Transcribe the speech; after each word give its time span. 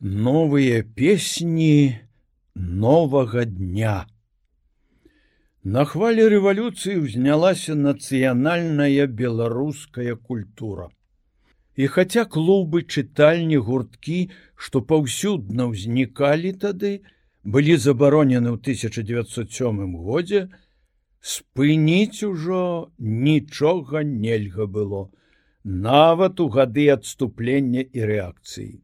новыя 0.00 0.82
песні 0.82 2.00
новага 2.54 3.44
дня. 3.44 4.06
На 5.60 5.84
хвалі 5.84 6.24
рэвалюцыі 6.32 7.04
ўзнялася 7.04 7.76
нацыянальная 7.76 9.04
беларуская 9.04 10.16
культура. 10.16 10.88
І 11.76 11.92
хаця 11.92 12.24
клубы 12.24 12.80
чытальні 12.88 13.60
гурткі, 13.60 14.32
што 14.56 14.80
паўсюдна 14.80 15.68
ўзнікалі 15.68 16.56
тады, 16.56 17.04
былі 17.44 17.76
забаронены 17.76 18.56
ў 18.56 18.58
1907 18.58 20.00
годзе, 20.00 20.48
спыніць 21.20 22.24
ужо 22.24 22.88
нічога 22.98 24.00
нельга 24.00 24.64
было, 24.64 25.12
нават 25.64 26.40
у 26.40 26.48
гады 26.48 26.88
адступлення 26.88 27.84
і 27.84 28.00
рэакцыі. 28.00 28.80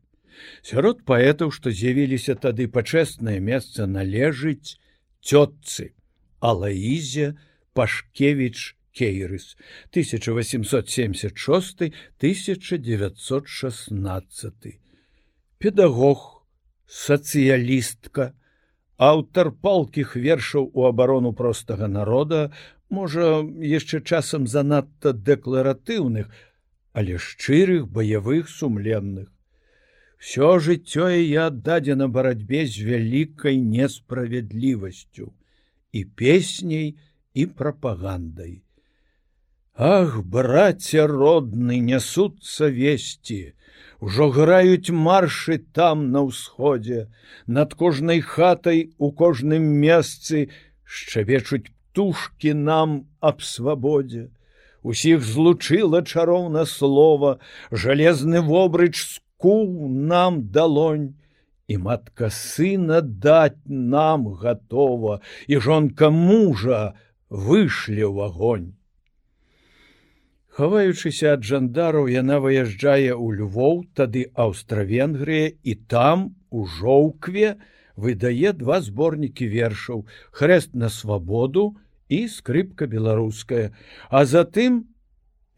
Сярод 0.62 1.05
паэтаў, 1.09 1.51
што 1.51 1.70
з'явіліся 1.70 2.34
тады 2.41 2.69
пачэснае 2.69 3.41
месца 3.41 3.87
належыць 3.87 4.78
цётцы 5.23 5.95
Алаізе 6.41 7.37
Пашкевич 7.74 8.77
Кейрыс 8.97 9.56
1876 9.92 11.92
1916 12.20 14.80
педагог 15.59 16.47
сацыялістка 16.87 18.33
аўтар 18.97 19.53
палкіх 19.66 20.16
вершаў 20.16 20.70
у 20.73 20.87
абарону 20.89 21.33
простага 21.37 21.89
народа 21.89 22.53
можа 22.89 23.45
яшчэ 23.77 24.00
часам 24.00 24.47
занадта 24.47 25.12
дэкларатыўных 25.12 26.33
але 26.97 27.20
шчырых 27.20 27.92
баявых 27.92 28.48
сумленных 28.48 29.28
Всё 30.19 30.59
жыццё 30.59 31.09
я 31.09 31.48
аддадзена 31.52 32.09
барацьбе 32.09 32.66
з 32.66 32.87
вялікай 32.88 33.61
несправядлівасцю 33.61 35.33
і 35.92 36.05
песняй 36.05 36.97
і 37.34 37.47
прапагандай. 37.47 38.62
Ах, 39.77 40.25
браце 40.25 41.05
родны 41.06 41.81
нясуцца 41.84 42.72
весці, 42.72 43.56
Ужо 44.00 44.28
граюць 44.28 44.92
маршы 44.92 45.56
там 45.72 46.11
на 46.12 46.20
ўсходзе, 46.28 47.09
над 47.47 47.72
кожнай 47.75 48.20
хатай 48.20 48.92
у 48.98 49.11
кожным 49.11 49.64
месцы 49.84 50.48
шчавечуць 50.84 51.72
птушки 51.72 52.53
нам 52.53 53.06
аб 53.20 53.41
свабодзе. 53.41 54.28
Усіх 54.83 55.25
злучыла 55.25 56.05
чароўна 56.05 56.67
слова, 56.69 57.39
жалезны 57.72 58.44
вобрыч 58.44 59.00
з 59.00 59.20
кул 59.37 59.89
нам 59.89 60.42
далонь 60.51 61.15
і 61.69 61.79
матка 61.83 62.31
сына 62.31 63.03
даць 63.03 63.67
нам 63.67 64.27
готова 64.43 65.20
і 65.47 65.59
жонка 65.59 66.11
мужа 66.11 66.95
вышлі 67.28 68.05
ў 68.06 68.31
агонь. 68.31 68.69
Хаваючыся 70.56 71.37
ад 71.37 71.43
жандараў 71.45 72.06
яна 72.09 72.39
выязджае 72.41 73.12
ў 73.12 73.27
Львоў 73.41 73.83
тады 73.98 74.23
аўстра-венгрыя 74.33 75.53
і 75.53 75.73
там 75.91 76.23
у 76.48 76.65
жоўкве 76.65 77.56
выдае 77.97 78.53
два 78.56 78.81
зборнікі 78.87 79.48
вершаў 79.53 80.06
хрест 80.33 80.73
на 80.73 80.89
свабоду 80.89 81.67
і 82.09 82.25
скрыпка 82.33 82.89
беларуская 82.89 83.75
а 84.09 84.25
затым 84.25 84.87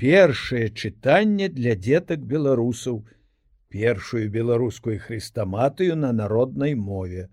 першае 0.03 0.67
чытанне 0.75 1.47
для 1.61 1.79
дзетак 1.79 2.27
беларусаў 2.35 3.05
першую 3.69 4.30
беларускую 4.30 4.98
хрыстаматыю 5.00 5.97
на 5.97 6.12
народнай 6.12 6.74
мове. 6.74 7.28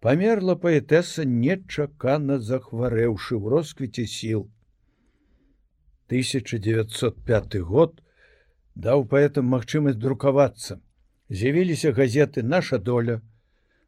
Памерла 0.00 0.54
паэтэса 0.54 1.24
нечакана 1.24 2.38
захварэўшы 2.38 3.36
ў 3.36 3.44
росквіце 3.52 4.06
сіл. 4.06 4.48
1905 6.08 7.56
год 7.60 8.00
даў 8.74 9.04
паэтам 9.10 9.48
магчымасць 9.50 9.98
друкавацца. 9.98 10.80
З'явіліся 11.28 11.92
газеты 11.92 12.42
наша 12.42 12.78
доля, 12.78 13.20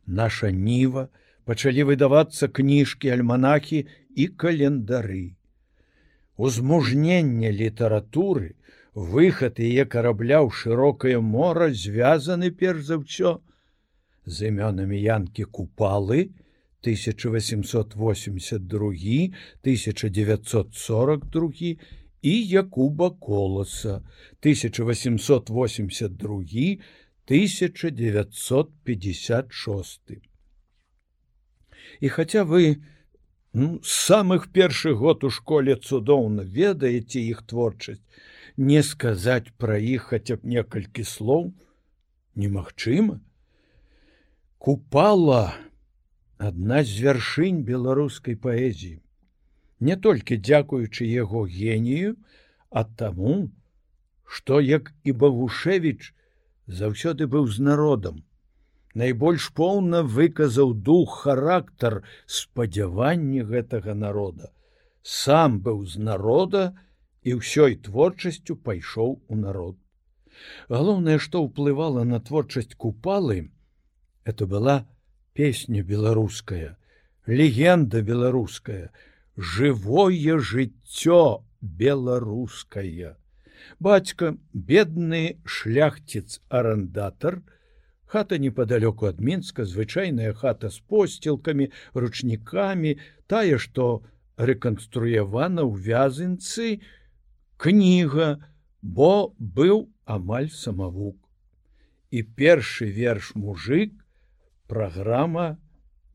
наша 0.07 0.51
ніва, 0.51 1.09
пачалі 1.45 1.85
выдавацца 1.91 2.49
кніжкі, 2.49 3.13
альманахі 3.15 3.87
і 4.17 4.27
календары. 4.43 5.37
Узмужненне 6.37 7.53
літаратуры, 7.53 8.55
выхад 8.99 9.63
яе 9.63 9.87
карабля 9.87 10.43
ў 10.43 10.51
шырокае 10.51 11.23
мора 11.23 11.71
звязаны 11.71 12.51
перш 12.51 12.91
за 12.91 12.99
ўсё 12.99 13.39
з 14.27 14.51
імёнамі 14.51 14.99
янкі 14.99 15.47
купалы 15.59 16.35
1882 16.83 19.31
1942 19.63 21.79
і 22.23 22.49
якуба 22.51 23.11
коласа 23.11 24.03
1882 24.43 26.79
1956 27.29 30.01
і 32.01 32.09
хаця 32.09 32.45
вы 32.45 32.83
ну, 33.53 33.81
самых 33.83 34.53
першых 34.53 34.97
год 34.97 35.25
у 35.25 35.31
школе 35.31 35.77
цудоўна 35.77 36.43
ведаеце 36.43 37.21
іх 37.21 37.43
творчасць 37.47 38.03
не 38.59 38.83
сказаць 38.83 39.55
пра 39.63 39.79
іх 39.79 40.11
хаця 40.13 40.37
б 40.37 40.53
некалькі 40.55 41.07
слоў 41.07 41.49
немагчыма 42.45 43.19
купала 44.59 45.43
адна 46.51 46.83
з 46.91 47.05
вяршынь 47.07 47.63
беларускай 47.69 48.39
паэзіі 48.47 48.99
не 49.89 49.97
толькі 50.09 50.43
дзякуючы 50.43 51.07
яго 51.07 51.47
генію 51.59 52.17
а 52.71 52.85
таму 52.85 53.37
што 54.29 54.61
як 54.61 54.93
і 55.05 55.13
багушевич 55.25 56.13
заўсёды 56.69 57.27
быў 57.27 57.49
з 57.49 57.65
народам. 57.65 58.25
Найбольш 58.95 59.49
поўна 59.57 60.03
выказаў 60.03 60.75
дух 60.75 61.23
характар 61.25 62.03
спадзявання 62.27 63.45
гэтага 63.49 63.95
народа. 63.95 64.53
Сам 65.03 65.61
быў 65.65 65.87
з 65.87 65.97
народа 66.11 66.77
і 67.29 67.37
ўсёй 67.41 67.77
творчасцю 67.85 68.57
пайшоў 68.69 69.21
у 69.29 69.37
народ. 69.37 69.77
Галоўнае, 70.73 71.19
што 71.19 71.43
ўплывала 71.45 72.05
на 72.09 72.21
творчасць 72.25 72.75
купалы, 72.75 73.51
это 74.25 74.47
была 74.47 74.77
песня 75.35 75.83
беларуская, 75.83 76.77
легенда 77.27 78.03
беларуская, 78.03 78.91
жывое 79.37 80.39
жыццё 80.39 81.45
беларускае. 81.61 83.17
Бацька, 83.79 84.37
бедны 84.53 85.41
шляхціц 85.45 86.41
арандатар, 86.49 87.43
хата 88.07 88.39
непоалёку 88.39 89.11
ад 89.11 89.21
мінска, 89.21 89.65
звычайная 89.65 90.33
хата 90.33 90.71
з 90.71 90.81
посцілкамі, 90.81 91.71
ручнікамі, 91.95 92.97
тая, 93.27 93.59
што 93.59 94.03
рэканструявана 94.39 95.67
ў 95.67 95.75
вязынцы, 95.83 96.81
кніга, 97.59 98.39
бо 98.83 99.35
быў 99.39 99.89
амаль 100.07 100.51
самавук. 100.55 101.19
І 102.11 102.23
першы 102.23 102.89
верш 102.89 103.35
мужик 103.37 103.93
праграма 104.71 105.59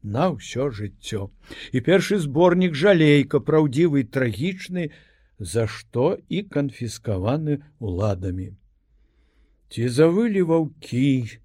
на 0.01 0.31
ўсё 0.33 0.71
жыццё. 0.73 1.29
І 1.71 1.83
першы 1.85 2.17
зборнік 2.23 2.73
жалейка 2.73 3.39
праўдзівы 3.39 4.07
трагічны, 4.09 4.89
за 5.39 5.67
што 5.67 6.17
і 6.29 6.43
канфіскаваны 6.55 7.59
уладамі. 7.79 8.55
Ці 9.69 9.89
завылі 9.89 10.43
ваўкі, 10.49 11.39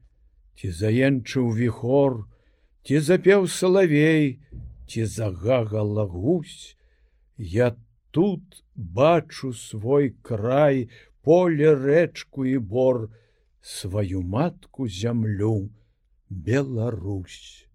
ці 0.58 0.66
заенчыў 0.70 1.50
віхор, 1.58 2.28
ці 2.84 3.00
запеў 3.00 3.48
салавей, 3.48 4.38
ці 4.86 5.04
загагала 5.04 6.04
гусь, 6.04 6.76
я 7.36 7.74
тут 8.18 8.64
бачу 8.74 9.52
свой 9.52 10.10
край, 10.10 10.90
поле 11.22 11.70
рэчку 11.78 12.42
і 12.50 12.58
бор, 12.58 13.12
сваю 13.62 14.22
матку 14.22 14.88
зямлю, 14.88 15.70
Беларусь. 16.28 17.68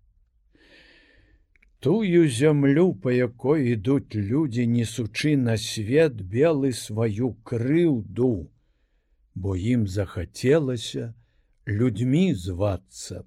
Тую 1.79 2.27
зямлю, 2.27 2.91
па 2.91 3.13
якой 3.15 3.71
ідуць 3.71 4.19
людзі, 4.19 4.67
несучы 4.67 5.37
на 5.39 5.55
свет 5.55 6.19
белы 6.19 6.73
сваю 6.73 7.29
крыўду, 7.47 8.51
бо 9.35 9.55
ім 9.55 9.87
захацелася 9.87 11.13
людзьмі 11.65 12.35
звацца. 12.35 13.23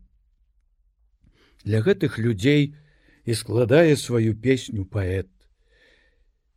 Для 1.65 1.81
гэтых 1.81 2.21
людзей 2.21 2.77
і 3.25 3.33
складае 3.33 3.97
сваю 3.97 4.37
песню 4.37 4.85
паэт. 4.85 5.33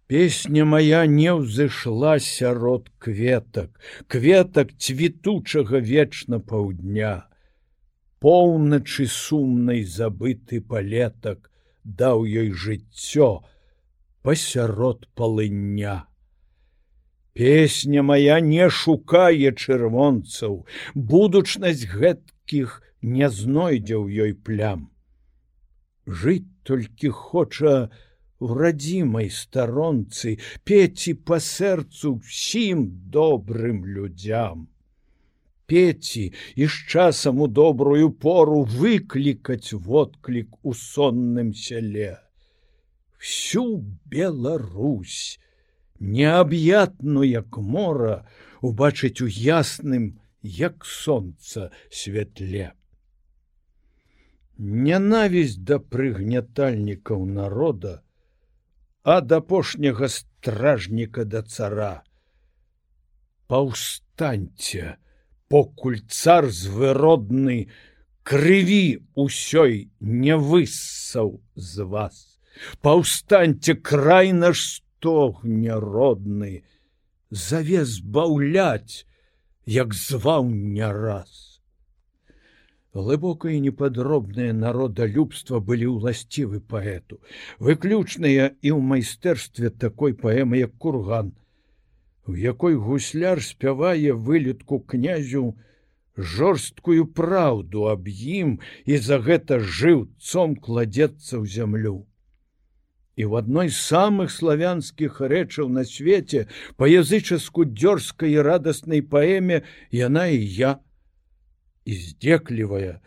Песня 0.09 0.65
моя 0.65 1.05
не 1.05 1.29
ўзышла 1.37 2.17
сярод 2.17 2.89
кветак, 2.97 3.69
кветак 4.09 4.73
цвітучага 4.73 5.77
вечна 5.77 6.39
паўдня. 6.39 7.29
поўначы 8.19 9.07
сумнай 9.07 9.83
забыты 9.83 10.59
палетак 10.61 11.49
даў 11.83 12.25
ёй 12.25 12.51
жыццё 12.51 13.29
пасярод 14.23 15.07
палыня. 15.15 16.05
Песня 17.33 18.03
моя 18.03 18.39
не 18.43 18.67
шукае 18.69 19.53
чырвонцаў, 19.55 20.65
будучнасць 20.93 21.87
гэткіх 21.87 22.81
не 23.01 23.29
знойдзе 23.29 23.95
ў 23.95 24.27
ёй 24.27 24.33
плям. 24.35 24.91
Жыць 26.05 26.51
толькі 26.67 27.15
хоча 27.15 27.87
в 28.39 28.55
радзімай 28.57 29.29
старонцы 29.35 30.35
пеці 30.63 31.13
па 31.29 31.39
сэрцу 31.43 32.15
ўсім 32.17 32.85
добрым 33.15 33.83
людзям. 33.85 34.67
Пеці 35.69 36.23
і 36.55 36.65
з 36.65 36.75
часам 36.93 37.41
у 37.45 37.47
добрую 37.47 38.09
пору 38.09 38.63
выклікаць 38.63 39.73
водклік 39.73 40.57
у 40.63 40.73
сонным 40.73 41.53
сяле. 41.53 42.17
Всю 43.19 43.85
Беларусь, 44.05 45.39
неаб'ятну 45.99 47.27
як 47.27 47.57
мора 47.57 48.25
убачыць 48.61 49.21
у 49.21 49.27
ясным 49.27 50.11
як 50.41 50.85
сонца 50.85 51.69
святле 51.91 52.71
нянавісць 54.59 55.57
да 55.63 55.79
прыгнятальнікаў 55.79 57.25
народа 57.25 57.91
ад 59.03 59.31
апошняга 59.31 60.09
стражніка 60.09 61.25
да 61.25 61.41
цара 61.43 62.03
паўстаньце 63.47 64.97
покуль 65.47 66.01
цар 66.07 66.49
звыродны 66.49 67.69
крыві 68.23 69.01
ўсёй 69.15 69.89
не 70.01 70.35
выссаў 70.37 71.39
з 71.55 71.87
вас 71.95 72.21
паўстаньце 72.81 73.73
край 73.75 74.31
наш 74.33 74.61
сто 74.67 74.89
стогне 74.99 75.71
родны, 75.79 76.63
завес 77.31 77.99
баўляць, 78.03 79.05
як 79.65 79.93
зваў 79.93 80.49
не 80.49 80.91
раз. 80.91 81.48
Глыбокае 82.93 83.57
і 83.57 83.61
непадробнае 83.61 84.49
народалюбства 84.57 85.59
былі 85.61 85.89
ўласцівы 85.93 86.59
паэту, 86.73 87.21
выключныя 87.61 88.49
і 88.65 88.69
ў 88.73 88.79
майстэрстве 88.81 89.69
такой 89.69 90.17
паэмы, 90.17 90.65
як 90.65 90.73
курган, 90.81 91.35
у 92.25 92.33
якой 92.33 92.75
гусляр 92.81 93.43
спявае 93.45 94.13
вылетку 94.13 94.79
князю 94.79 95.53
жорсткую 96.17 97.05
праўду 97.13 97.85
аб 97.93 98.09
ім 98.09 98.57
і 98.85 98.97
за 98.97 99.21
гэта 99.21 99.61
жыўцом 99.61 100.57
кладзецца 100.57 101.37
ў 101.37 101.45
зямлю. 101.45 102.09
І 103.15 103.25
в 103.29 103.35
адной 103.35 103.69
з 103.69 103.77
самых 103.85 104.33
славянскіх 104.33 105.21
рэчаў 105.21 105.69
на 105.69 105.85
свеце 105.85 106.47
па 106.77 106.89
язычаску 106.89 107.69
дзёрзкай 107.69 108.37
радаснай 108.41 109.05
паэме 109.05 109.61
яна 109.93 110.29
і 110.33 110.41
я 110.41 110.79
издзеклівая 111.91 112.99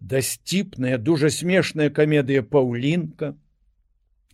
дасціпная 0.00 0.98
дужа 0.98 1.30
смешная 1.34 1.90
камедыя 1.90 2.42
паўлінка 2.54 3.34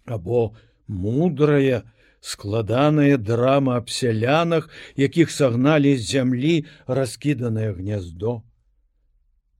або 0.04 0.42
мудрая 0.86 1.82
складаная 2.20 3.16
драма 3.16 3.76
аб 3.80 3.90
сялянах 3.90 4.68
якіх 4.96 5.30
сагналі 5.30 5.96
з 5.96 6.04
зямлі 6.10 6.56
раскіданае 7.00 7.72
гняздо 7.80 8.42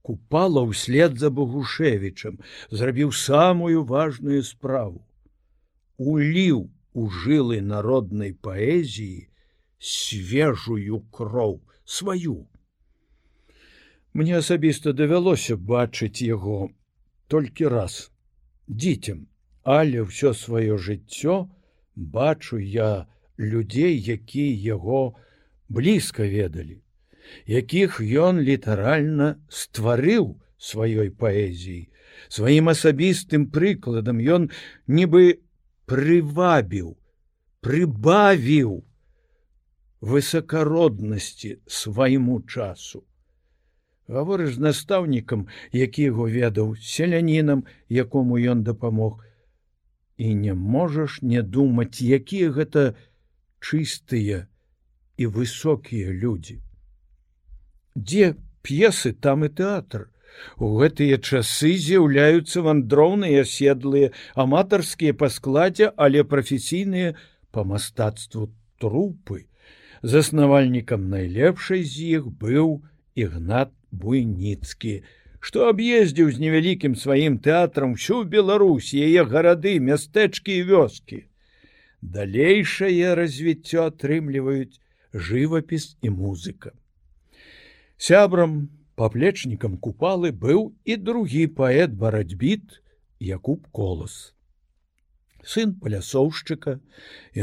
купала 0.05 0.61
ўслед 0.69 1.17
за 1.21 1.33
богушевічам 1.33 2.37
зрабіў 2.69 3.13
самую 3.25 3.85
важную 3.91 4.41
справу 4.45 5.01
уліў 5.97 6.65
у 6.93 7.09
жылы 7.21 7.61
народнай 7.61 8.33
паэзіі 8.47 9.27
свежую 9.79 11.01
кроў 11.11 11.61
сваю. 11.85 12.47
Мне 14.15 14.37
асабіста 14.37 14.91
давялося 14.95 15.55
бачыць 15.69 16.23
яго 16.23 16.57
толькі 17.27 17.67
раз 17.71 17.95
дзіцем, 18.81 19.17
але 19.77 20.03
ўсё 20.07 20.29
сваё 20.41 20.77
жыццё 20.85 21.33
бачу 21.95 22.55
я 22.55 23.07
людзей, 23.35 23.99
якія 23.99 24.53
яго 24.75 25.01
блізка 25.67 26.23
ведалі, 26.23 26.79
якіх 27.43 27.99
ён 27.99 28.39
літаральна 28.39 29.27
стварыў 29.51 30.29
сваёй 30.69 31.11
паэзіі. 31.11 31.91
Сваім 32.31 32.71
асабістым 32.71 33.49
прыкладам 33.51 34.21
ён 34.37 34.47
нібы 34.87 35.43
прывабіў, 35.91 36.95
прыбавіў 37.59 38.71
высокароднасці 39.99 41.51
свайму 41.67 42.39
часу. 42.47 43.03
Гаворыш 44.07 44.55
з 44.55 44.61
настаўнікам, 44.61 45.47
які 45.71 46.09
яго 46.11 46.29
ведаў 46.29 46.75
селянінам, 46.77 47.65
якому 47.89 48.37
ён 48.37 48.63
дапамог, 48.63 49.23
і 50.17 50.35
не 50.35 50.53
можаш 50.53 51.21
не 51.21 51.41
думаць, 51.41 52.01
якія 52.01 52.51
гэта 52.51 52.95
чыстыя 53.59 54.45
і 55.17 55.27
высокія 55.27 56.13
людзі. 56.13 56.61
Дзе 57.95 58.35
п'есы 58.61 59.13
там 59.13 59.45
і 59.45 59.49
тэатр, 59.49 60.09
У 60.57 60.69
гэтыя 60.79 61.17
часы 61.17 61.71
з'яўляюцца 61.79 62.63
вандроўныя 62.65 63.43
седлыя 63.51 64.11
аматарскія 64.43 65.15
па 65.21 65.29
складзе, 65.35 65.91
але 65.95 66.23
прафесійныя 66.23 67.15
па 67.51 67.63
мастацтву 67.63 68.49
трупы. 68.79 69.45
Заснавальнікам 70.03 71.09
найлепшай 71.09 71.83
з 71.83 72.19
іх 72.19 72.27
быў 72.43 72.83
ігнат 73.15 73.71
буйніцкі, 74.01 74.95
што 75.39 75.69
аб'ездзіў 75.71 76.31
з 76.35 76.41
невялікім 76.43 76.95
сваім 76.99 77.37
тэатрам 77.47 77.95
всю 77.95 78.23
Беларусь, 78.35 78.93
яе 78.93 79.23
гарады, 79.23 79.79
мястэчкі 79.79 80.51
і 80.59 80.65
вёскі. 80.69 81.19
Далейшае 82.01 83.15
развіццё 83.15 83.87
атрымліваюць 83.89 84.81
жывапіс 85.13 85.95
і 86.01 86.11
музыка. 86.11 86.75
Сябрам 87.97 88.69
паплечнікам 88.99 89.77
купалы 89.77 90.31
быў 90.31 90.71
і 90.83 90.95
другі 90.97 91.47
паэт 91.47 91.95
барацьбіт 91.95 92.81
Якуб 93.19 93.67
колас. 93.71 94.34
Сын 95.45 95.75
палясоўшчыка 95.81 96.79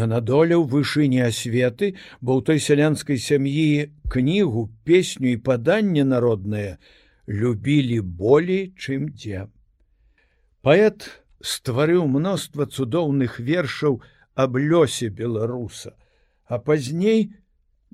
ён 0.05 0.15
адолеў 0.19 0.65
вышыні 0.71 1.23
асветы, 1.23 1.95
бо 2.21 2.35
ў 2.35 2.41
той 2.49 2.59
сялянскай 2.59 3.19
сям'і 3.23 3.95
кнігу, 4.11 4.67
песню 4.83 5.31
і 5.33 5.43
паданне 5.49 6.03
народнае 6.03 6.83
любілі 7.31 8.01
болей, 8.03 8.75
чым 8.75 9.13
дзе. 9.15 9.47
Паэт 10.67 11.07
стварыў 11.53 12.11
мноства 12.11 12.67
цудоўных 12.67 13.39
вершаў 13.39 14.03
аб 14.35 14.59
лёсе 14.59 15.09
беларуса, 15.23 15.95
а 16.51 16.59
пазней 16.59 17.31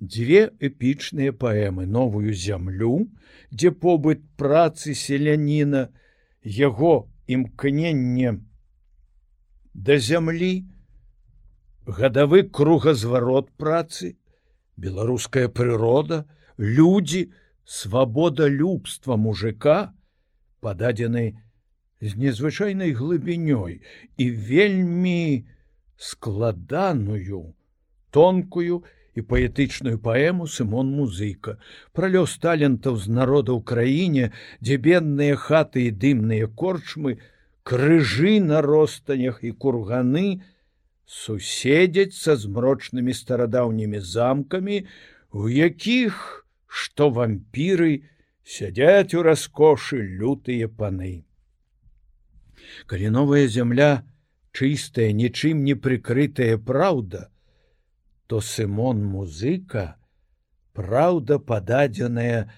дзве 0.00 0.48
эпічныя 0.56 1.36
паэмы 1.36 1.84
новую 1.84 2.32
зямлю, 2.32 3.12
дзе 3.52 3.76
побыт 3.76 4.24
працы 4.40 4.96
селяніна, 4.96 5.88
яго 6.40 7.08
імкненне 7.28 8.38
да 9.78 9.98
зямлі, 10.02 10.66
гадавы 11.86 12.42
кругазварот 12.50 13.52
працы, 13.56 14.16
беларуская 14.76 15.46
прырода, 15.48 16.24
людзі, 16.58 17.30
свабода 17.68 18.48
любства 18.48 19.16
мужика 19.16 19.94
пададзены 20.64 21.38
з 22.00 22.10
незвычайнай 22.16 22.94
глыбінёй 22.96 23.78
і 24.16 24.26
вельмі 24.50 25.46
складаную, 25.94 27.54
тонкую 28.10 28.82
і 29.14 29.20
паэтычную 29.30 29.98
паэму 30.02 30.50
сымон 30.50 30.90
музыка 30.96 31.58
пра 31.94 32.10
лёс 32.10 32.34
талентаў 32.42 32.98
з 32.98 33.14
народа 33.14 33.54
ў 33.54 33.62
краіне 33.62 34.30
дзе 34.58 34.78
бедныя 34.82 35.38
хаты 35.38 35.86
і 35.86 35.94
дымныя 36.04 36.50
корчмы 36.50 37.18
крыжы 37.68 38.40
на 38.40 38.62
ростанях 38.64 39.40
і 39.44 39.52
курганы 39.52 40.40
суседзяць 41.04 42.16
са 42.16 42.36
змрочнымі 42.40 43.12
старадаўнімі 43.16 44.00
замкамі 44.12 44.78
у 45.36 45.48
якіх 45.52 46.22
што 46.80 47.10
вампіры 47.18 47.90
сядзяць 48.56 49.12
у 49.18 49.24
раскошы 49.26 50.00
лютыя 50.00 50.68
паны. 50.80 51.12
Калі 52.88 53.12
новая 53.18 53.44
зямля 53.58 53.90
чыстая 54.56 55.12
нічым 55.20 55.60
не 55.68 55.76
прыкрытая 55.76 56.56
праўда 56.72 57.28
то 58.32 58.40
сымон 58.40 59.04
музыка 59.12 59.86
праўда 60.72 61.36
пададзеная 61.52 62.48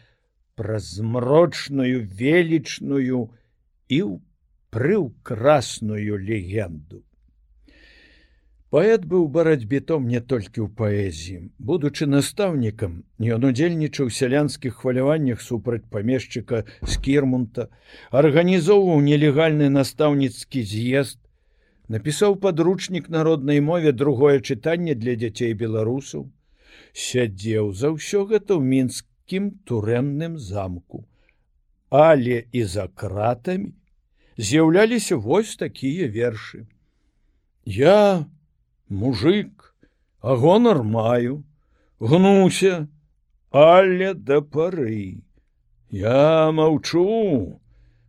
пра 0.55 0.79
змрочную 0.79 2.07
велічную 2.07 3.23
і 3.97 4.03
прыўкрасную 4.71 6.19
легенду. 6.19 7.05
Паэт 8.71 9.05
быў 9.11 9.23
барацьбітом 9.35 10.05
не 10.07 10.21
толькі 10.33 10.63
ў 10.63 10.69
паэзіі. 10.81 11.39
Будучы 11.71 12.07
настаўнікам, 12.07 12.93
ён 13.37 13.47
удзельнічаў 13.49 14.13
сялянскіх 14.15 14.77
хваляваннях 14.83 15.43
супраць 15.43 15.91
памешчыка 15.91 16.61
з 16.93 17.01
кірмунта, 17.07 17.67
арганізоўваў 18.21 19.03
нелегальны 19.09 19.73
настаўніцкі 19.75 20.63
з'езд, 20.75 21.19
напісаў 21.91 22.39
падручнік 22.47 23.11
народнай 23.11 23.59
мове 23.59 23.91
другое 24.05 24.39
чытанне 24.39 24.95
для 24.95 25.19
дзяцей 25.19 25.59
беларусаў, 25.65 26.31
сядзеў 26.95 27.75
за 27.75 27.91
ўсё 27.99 28.23
гэта 28.31 28.55
ў 28.55 28.63
мінскім 28.63 29.51
турэмным 29.67 30.39
замку. 30.39 31.03
Але 31.91 32.47
і 32.55 32.63
за 32.63 32.87
кратамі 32.87 33.75
з'яўляліся 34.41 35.17
вось 35.17 35.57
такія 35.57 36.09
вершы. 36.09 36.67
Я 37.65 38.27
мужик 38.89 39.75
а 40.21 40.37
гонар 40.37 40.83
маю 40.83 41.45
гнуся 42.01 42.89
але 43.51 44.15
да 44.15 44.41
пары. 44.41 45.21
Я 45.91 46.51
маўчу 46.53 47.61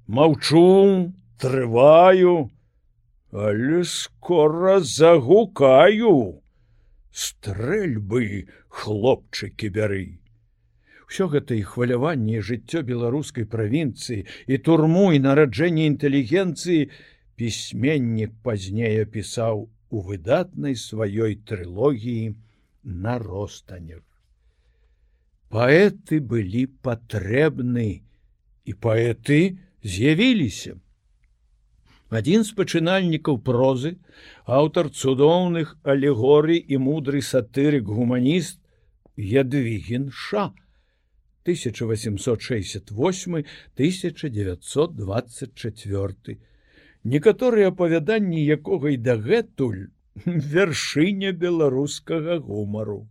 маўчу 0.08 1.14
трываю 1.38 2.50
але 3.32 3.84
скора 3.84 4.80
загукаю. 4.80 6.40
Стрэльбы 7.12 8.48
хлопчыкі 8.70 9.68
бяры 9.76 10.21
Всё 11.12 11.28
гэта 11.32 11.56
і 11.60 11.64
хваляванне 11.68 12.40
жыццё 12.48 12.82
беларускай 12.88 13.44
правінцыі 13.54 14.24
і 14.48 14.58
турму 14.68 15.10
і 15.12 15.20
нараджэнне 15.24 15.88
інтэлігенцыі 15.92 16.86
пісьменнік 17.42 18.32
пазней 18.48 19.02
апісаў 19.04 19.66
у 19.92 20.04
выдатнай 20.08 20.78
сваёй 20.80 21.36
трылогіі 21.52 22.32
на 23.08 23.18
ростанях. 23.20 24.00
Паэты 25.52 26.22
былі 26.32 26.64
патрэбны 26.88 27.90
і 28.64 28.78
паэты 28.88 29.42
з'явіліся. 29.84 30.80
Адзін 32.08 32.48
з 32.48 32.56
пачынальнікаў 32.56 33.44
прозы, 33.52 33.98
аўтар 34.48 34.88
цудоўных 34.96 35.76
алегорый 35.84 36.64
і 36.64 36.80
мудры 36.88 37.20
сатырык 37.20 37.84
гуманіст 38.00 38.64
Ядвігін 39.20 40.08
Ша 40.16 40.52
1868 41.46 43.44
1924 43.76 46.38
некаторыя 47.04 47.68
апавяданні 47.74 48.46
якога 48.46 48.94
і 48.94 48.98
дагэтуль 48.98 49.90
вяршыня 50.26 51.32
беларускага 51.32 52.38
гумару. 52.40 53.08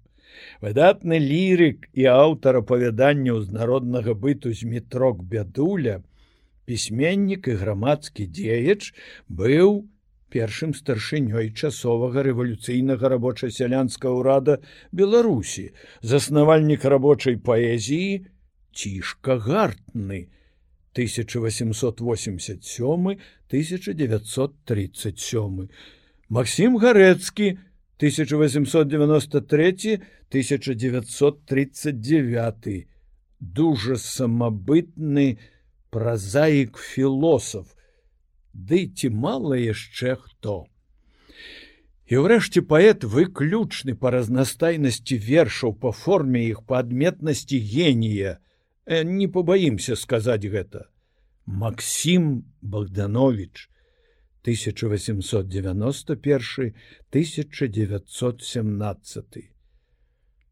Выдатны 0.62 1.18
лірык 1.18 1.88
і 1.92 2.06
аўтар 2.12 2.62
апавяданняў 2.62 3.42
з 3.42 3.50
народнага 3.50 4.14
быту 4.14 4.52
з 4.54 4.64
метрок 4.64 5.24
бядуля, 5.24 6.02
пісьменнік 6.66 7.48
і 7.48 7.58
грамадскі 7.62 8.26
дзеяч 8.30 8.94
быў 9.26 9.90
першым 10.32 10.74
старшынёй 10.74 11.52
часовага 11.52 12.22
рэвалюцыйнага 12.26 13.08
рабоча-сялянскага 13.12 14.14
ўрада 14.14 14.58
Беларусі, 14.92 15.70
заснавальнік 16.02 16.84
рабочай 16.84 17.36
паэзіі 17.36 18.26
цішка 18.72 19.38
гартны, 19.38 20.28
1887 20.94 23.18
1937 23.50 25.68
Максім 26.30 26.78
гарэцкі 26.78 27.58
1893 28.00 30.00
1939 30.30 32.86
дужа 33.40 33.96
самабытны 33.96 35.38
празаік 35.90 36.78
філосаф 36.78 37.66
Ды 38.52 38.90
ці 38.90 39.10
мала 39.10 39.56
яшчэ 39.56 40.16
хто. 40.16 40.66
І 42.10 42.26
ўрэшце 42.26 42.66
паэт 42.66 43.06
выключны 43.06 43.94
па 43.94 44.10
разнастайнасці 44.10 45.16
вершаў 45.16 45.78
па 45.78 45.94
форме 45.94 46.42
іх 46.50 46.66
па 46.66 46.82
адметнасці 46.82 47.58
генія, 47.58 48.40
Э, 48.90 49.04
не 49.04 49.28
побаімся 49.28 49.96
сказаць 49.96 50.42
гэта. 50.42 50.88
Максім 51.46 52.44
богданович 52.60 53.70
1891 54.42 56.74
1917 57.10 59.50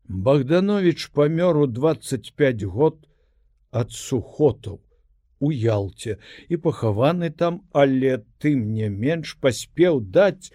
богданович 0.08 1.10
памёр 1.10 1.56
у 1.56 1.66
25 1.66 2.62
год 2.62 3.08
ад 3.72 3.90
сухотаў 3.90 4.80
у 5.40 5.52
ялце 5.52 6.16
і 6.48 6.60
пахаваны 6.64 7.30
там 7.30 7.60
але 7.72 8.18
тым 8.44 8.64
не 8.78 8.88
менш 8.88 9.36
паспеў 9.40 10.00
даць 10.18 10.50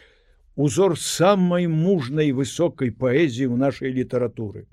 узор 0.55 0.97
самай 0.99 1.67
мужнай 1.67 2.31
высокай 2.31 2.91
паэзіі 2.91 3.49
ў 3.49 3.55
нашай 3.67 3.95
літаратуры 3.95 4.67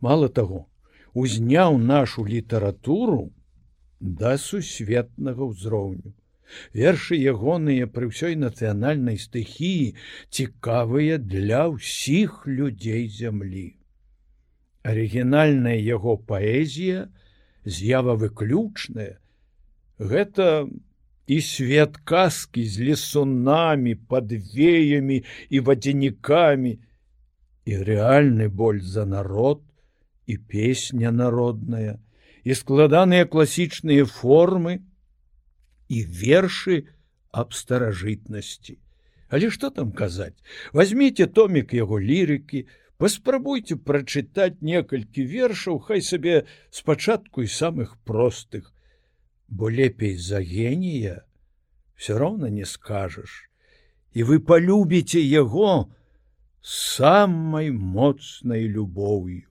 мало 0.00 0.28
того 0.40 0.66
узняў 1.14 1.78
нашу 1.78 2.26
літаратуру 2.26 3.30
да 4.00 4.38
сусветнага 4.38 5.44
ўзроўню. 5.44 6.16
Вершы 6.74 7.14
ягоныя 7.14 7.86
пры 7.86 8.10
ўсёй 8.10 8.34
нацыянальнай 8.34 9.20
стыхіі 9.22 9.94
цікавыя 10.34 11.18
для 11.18 11.68
ўсіх 11.70 12.42
людзей 12.46 13.06
зямлі. 13.06 13.76
Арыгінальная 14.82 15.78
яго 15.78 16.16
паэзія 16.16 17.06
з'ява 17.70 18.18
выключная. 18.18 19.22
Гэта 19.98 20.66
і 21.30 21.38
свет 21.46 21.96
казкі 22.02 22.66
з 22.66 22.90
лесунамі, 22.90 23.94
падвеямі 24.10 25.22
і 25.48 25.60
вадзянікамі, 25.62 26.72
і 27.70 27.72
рэальны 27.86 28.48
боль 28.50 28.82
за 28.82 29.06
народ, 29.06 29.62
і 30.26 30.36
песня 30.38 31.12
народная, 31.14 32.02
і 32.42 32.54
складаныя 32.58 33.30
класічныя 33.30 34.06
формы 34.10 34.80
і 35.86 36.02
вершы 36.02 36.90
аб 37.30 37.54
старажытнасці. 37.54 38.78
Але 39.30 39.50
што 39.54 39.70
там 39.70 39.92
казаць? 39.94 40.38
Возьмите 40.74 41.26
томік 41.26 41.74
яго 41.74 42.00
лірыкі, 42.02 42.66
паспрабуйте 43.00 43.76
прачытаць 43.76 44.60
некалькі 44.60 45.24
вершаў, 45.24 45.80
хай 45.80 46.04
сабе 46.04 46.44
спачатку 46.70 47.42
і 47.42 47.48
самых 47.48 47.96
простых, 48.04 48.72
бо 49.48 49.72
лепей 49.72 50.16
за 50.16 50.40
генія 50.40 51.24
все 51.96 52.18
роўна 52.18 52.48
не 52.48 52.64
скажаш. 52.64 53.48
І 54.12 54.24
вы 54.24 54.40
полюбіце 54.40 55.20
яго 55.20 55.92
самай 56.60 57.70
моцнай 57.70 58.68
любоўю 58.68 59.50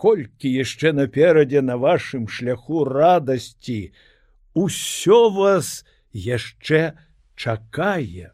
колькі 0.00 0.48
яшчэ 0.48 0.92
наперадзе 0.96 1.60
на 1.60 1.76
вашым 1.76 2.24
шляху 2.34 2.84
радасці, 2.88 3.92
усё 4.56 5.18
вас 5.36 5.84
яшчэ 6.26 6.80
чакае. 7.36 8.32